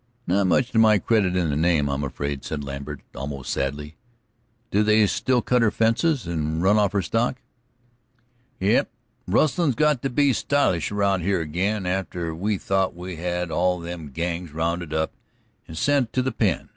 [0.25, 3.97] "Not much to my credit in the name, I'm afraid," said Lambert, almost sadly.
[4.71, 7.39] "Do they still cut her fences and run off her stock?"
[8.59, 8.87] "Yes;
[9.27, 14.09] rustlin's got to be stylish around here ag'in, after we thought we had all them
[14.09, 15.11] gangs rounded up
[15.67, 16.69] and sent to the pen.